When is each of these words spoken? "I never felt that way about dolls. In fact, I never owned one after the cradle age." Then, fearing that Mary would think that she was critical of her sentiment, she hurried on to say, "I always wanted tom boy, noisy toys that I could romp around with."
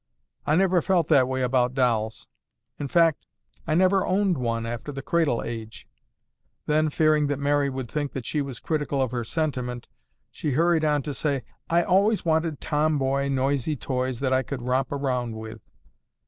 "I 0.47 0.55
never 0.55 0.81
felt 0.81 1.09
that 1.09 1.27
way 1.27 1.43
about 1.43 1.75
dolls. 1.75 2.27
In 2.79 2.87
fact, 2.87 3.27
I 3.67 3.75
never 3.75 4.03
owned 4.03 4.35
one 4.39 4.65
after 4.65 4.91
the 4.91 5.03
cradle 5.03 5.43
age." 5.43 5.87
Then, 6.65 6.89
fearing 6.89 7.27
that 7.27 7.37
Mary 7.37 7.69
would 7.69 7.87
think 7.87 8.13
that 8.13 8.25
she 8.25 8.41
was 8.41 8.59
critical 8.59 8.99
of 8.99 9.11
her 9.11 9.23
sentiment, 9.23 9.89
she 10.31 10.53
hurried 10.53 10.83
on 10.83 11.03
to 11.03 11.13
say, 11.13 11.43
"I 11.69 11.83
always 11.83 12.25
wanted 12.25 12.59
tom 12.59 12.97
boy, 12.97 13.27
noisy 13.29 13.75
toys 13.75 14.21
that 14.21 14.33
I 14.33 14.41
could 14.41 14.63
romp 14.63 14.91
around 14.91 15.35
with." 15.35 15.61